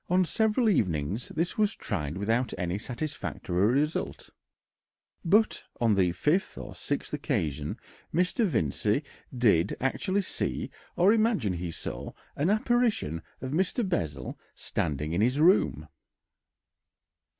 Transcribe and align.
On 0.09 0.25
several 0.25 0.67
evenings 0.67 1.29
this 1.29 1.59
was 1.59 1.75
tried 1.75 2.17
without 2.17 2.55
any 2.57 2.79
satisfactory 2.79 3.67
result, 3.67 4.31
but 5.23 5.63
on 5.79 5.93
the 5.93 6.11
fifth 6.11 6.57
or 6.57 6.73
sixth 6.73 7.13
occasion 7.13 7.77
Mr. 8.11 8.43
Vincey 8.43 9.03
did 9.31 9.77
actually 9.79 10.23
see 10.23 10.71
or 10.95 11.13
imagine 11.13 11.53
he 11.53 11.69
saw 11.69 12.13
an 12.35 12.49
apparition 12.49 13.21
of 13.41 13.51
Mr. 13.51 13.87
Bessel 13.87 14.39
standing 14.55 15.13
in 15.13 15.21
his 15.21 15.39
room. 15.39 15.87